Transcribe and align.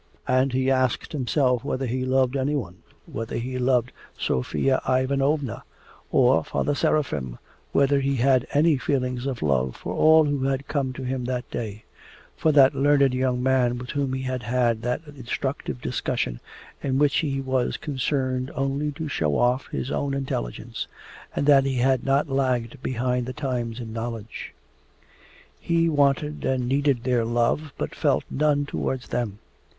And 0.27 0.51
he 0.51 0.71
asked 0.71 1.11
himself 1.11 1.63
whether 1.63 1.85
he 1.85 2.03
loved 2.05 2.35
anyone, 2.35 2.77
whether 3.05 3.37
he 3.37 3.59
loved 3.59 3.91
Sofya 4.17 4.81
Ivanovna, 4.89 5.63
or 6.11 6.43
Father 6.43 6.73
Seraphim, 6.73 7.37
whether 7.71 7.99
he 7.99 8.15
had 8.15 8.47
any 8.51 8.79
feeling 8.79 9.19
of 9.27 9.43
love 9.43 9.75
for 9.75 9.93
all 9.93 10.25
who 10.25 10.45
had 10.45 10.67
come 10.67 10.91
to 10.93 11.03
him 11.03 11.25
that 11.25 11.47
day 11.51 11.85
for 12.35 12.51
that 12.51 12.73
learned 12.73 13.13
young 13.13 13.43
man 13.43 13.77
with 13.77 13.91
whom 13.91 14.13
he 14.13 14.23
had 14.23 14.41
had 14.41 14.81
that 14.81 15.01
instructive 15.05 15.79
discussion 15.81 16.39
in 16.81 16.97
which 16.97 17.17
he 17.19 17.39
was 17.39 17.77
concerned 17.77 18.49
only 18.55 18.91
to 18.93 19.07
show 19.07 19.37
off 19.37 19.67
his 19.67 19.91
own 19.91 20.15
intelligence 20.15 20.87
and 21.35 21.45
that 21.45 21.63
he 21.63 21.75
had 21.75 22.03
not 22.03 22.27
lagged 22.27 22.81
behind 22.81 23.27
the 23.27 23.33
times 23.33 23.79
in 23.79 23.93
knowledge. 23.93 24.55
He 25.59 25.87
wanted 25.89 26.43
and 26.43 26.67
needed 26.67 27.03
their 27.03 27.23
love, 27.23 27.71
but 27.77 27.93
felt 27.93 28.23
none 28.31 28.65
towards 28.65 29.09
them. 29.09 29.37